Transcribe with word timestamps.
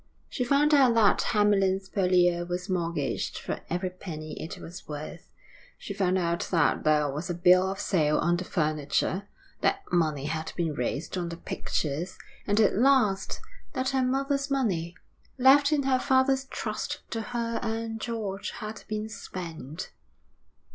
She 0.29 0.43
found 0.43 0.73
out 0.73 0.95
that 0.95 1.21
Hamlyn's 1.27 1.87
Purlieu 1.87 2.43
was 2.47 2.67
mortgaged 2.67 3.37
for 3.37 3.59
every 3.69 3.91
penny 3.91 4.33
it 4.41 4.57
was 4.57 4.87
worth, 4.87 5.29
she 5.77 5.93
found 5.93 6.17
out 6.17 6.39
that 6.49 6.83
there 6.83 7.11
was 7.11 7.29
a 7.29 7.35
bill 7.35 7.69
of 7.69 7.79
sale 7.79 8.17
on 8.17 8.35
the 8.37 8.43
furniture, 8.43 9.27
that 9.59 9.83
money 9.91 10.25
had 10.25 10.53
been 10.55 10.73
raised 10.73 11.19
on 11.19 11.29
the 11.29 11.37
pictures; 11.37 12.17
and, 12.47 12.59
at 12.59 12.73
last, 12.79 13.41
that 13.73 13.89
her 13.89 14.01
mother's 14.03 14.49
money, 14.49 14.95
left 15.37 15.71
in 15.71 15.83
her 15.83 15.99
father's 15.99 16.45
trust 16.45 17.01
to 17.11 17.21
her 17.21 17.59
and 17.61 18.01
George, 18.01 18.49
had 18.53 18.83
been 18.87 19.07
spent. 19.07 19.91